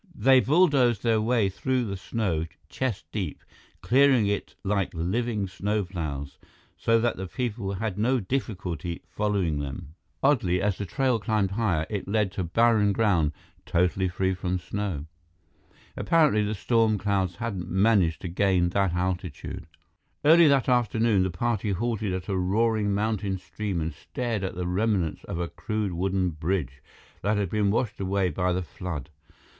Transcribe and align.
They 0.15 0.39
bulldozed 0.39 1.03
their 1.03 1.21
way 1.21 1.47
through 1.47 1.85
the 1.85 1.95
snow, 1.95 2.47
chest 2.69 3.05
deep, 3.11 3.43
clearing 3.81 4.25
it 4.25 4.55
like 4.63 4.89
living 4.95 5.45
snowplows, 5.45 6.39
so 6.75 6.99
that 6.99 7.17
the 7.17 7.27
people 7.27 7.73
had 7.73 7.99
no 7.99 8.19
difficulty 8.19 9.03
following 9.07 9.59
them. 9.59 9.93
Oddly, 10.23 10.59
as 10.59 10.79
the 10.79 10.87
trail 10.87 11.19
climbed 11.19 11.51
higher, 11.51 11.85
it 11.87 12.07
led 12.07 12.31
to 12.31 12.43
barren 12.43 12.93
ground, 12.93 13.31
totally 13.63 14.07
free 14.09 14.33
from 14.33 14.57
snow. 14.57 15.05
Apparently, 15.95 16.43
the 16.43 16.55
storm 16.55 16.97
clouds 16.97 17.35
hadn't 17.35 17.69
managed 17.69 18.21
to 18.21 18.27
gain 18.27 18.69
that 18.69 18.95
altitude. 18.95 19.67
Early 20.25 20.47
that 20.47 20.67
afternoon, 20.67 21.21
the 21.21 21.29
party 21.29 21.73
halted 21.73 22.11
at 22.11 22.27
a 22.27 22.35
roaring 22.35 22.91
mountain 22.91 23.37
stream 23.37 23.79
and 23.79 23.93
stared 23.93 24.43
at 24.43 24.55
the 24.55 24.65
remnants 24.65 25.23
of 25.25 25.39
a 25.39 25.47
crude 25.47 25.93
wooden 25.93 26.31
bridge 26.31 26.81
that 27.21 27.37
had 27.37 27.51
been 27.51 27.69
washed 27.69 27.99
away 27.99 28.31
by 28.31 28.51
the 28.51 28.63
flood. 28.63 29.11